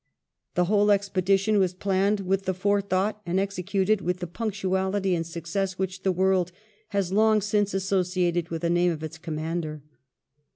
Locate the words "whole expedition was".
0.65-1.75